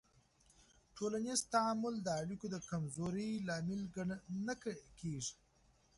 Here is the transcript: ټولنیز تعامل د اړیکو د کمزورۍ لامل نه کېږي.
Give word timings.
ټولنیز 0.97 1.39
تعامل 1.53 1.95
د 2.03 2.07
اړیکو 2.21 2.45
د 2.51 2.55
کمزورۍ 2.69 3.31
لامل 3.47 3.81
نه 4.47 4.55
کېږي. 4.99 5.35